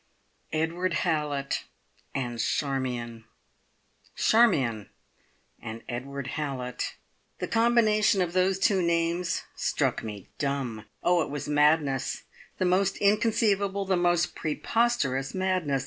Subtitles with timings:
[0.51, 1.65] Edward Hallett
[2.15, 3.25] and Charmion!
[4.15, 4.89] Charmion
[5.61, 6.95] and Edward Hallett!
[7.37, 10.85] The combination of those two names struck me dumb.
[11.03, 12.23] Oh, it was madness
[12.57, 15.79] the most inconceivable, the most preposterous madness.